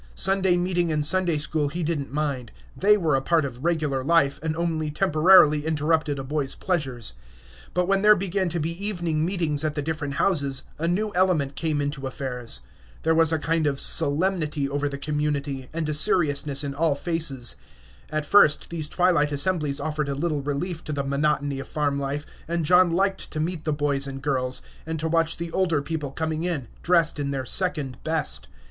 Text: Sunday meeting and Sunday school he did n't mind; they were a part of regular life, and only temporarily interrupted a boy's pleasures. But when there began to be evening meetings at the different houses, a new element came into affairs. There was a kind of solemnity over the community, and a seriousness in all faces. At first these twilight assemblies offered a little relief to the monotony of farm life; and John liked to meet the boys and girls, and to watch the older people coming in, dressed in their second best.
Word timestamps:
Sunday 0.15 0.57
meeting 0.57 0.91
and 0.91 1.05
Sunday 1.05 1.37
school 1.37 1.67
he 1.67 1.83
did 1.83 1.99
n't 1.99 2.11
mind; 2.11 2.51
they 2.75 2.97
were 2.97 3.15
a 3.15 3.21
part 3.21 3.45
of 3.45 3.63
regular 3.63 4.03
life, 4.03 4.39
and 4.41 4.57
only 4.57 4.89
temporarily 4.89 5.63
interrupted 5.63 6.17
a 6.17 6.23
boy's 6.23 6.55
pleasures. 6.55 7.13
But 7.75 7.87
when 7.87 8.01
there 8.01 8.15
began 8.15 8.49
to 8.49 8.59
be 8.59 8.71
evening 8.83 9.23
meetings 9.23 9.63
at 9.63 9.75
the 9.75 9.81
different 9.83 10.15
houses, 10.15 10.63
a 10.79 10.87
new 10.87 11.11
element 11.13 11.55
came 11.55 11.79
into 11.79 12.07
affairs. 12.07 12.61
There 13.03 13.13
was 13.13 13.31
a 13.31 13.37
kind 13.37 13.67
of 13.67 13.79
solemnity 13.79 14.67
over 14.67 14.89
the 14.89 14.97
community, 14.97 15.69
and 15.71 15.87
a 15.87 15.93
seriousness 15.93 16.63
in 16.63 16.73
all 16.73 16.95
faces. 16.95 17.55
At 18.09 18.25
first 18.25 18.71
these 18.71 18.89
twilight 18.89 19.31
assemblies 19.31 19.79
offered 19.79 20.09
a 20.09 20.15
little 20.15 20.41
relief 20.41 20.83
to 20.85 20.91
the 20.93 21.03
monotony 21.03 21.59
of 21.59 21.67
farm 21.67 21.99
life; 21.99 22.25
and 22.47 22.65
John 22.65 22.91
liked 22.91 23.29
to 23.29 23.39
meet 23.39 23.65
the 23.65 23.71
boys 23.71 24.07
and 24.07 24.19
girls, 24.19 24.63
and 24.83 24.99
to 24.99 25.07
watch 25.07 25.37
the 25.37 25.51
older 25.51 25.79
people 25.79 26.09
coming 26.09 26.43
in, 26.43 26.69
dressed 26.81 27.19
in 27.19 27.29
their 27.29 27.45
second 27.45 27.99
best. 28.03 28.47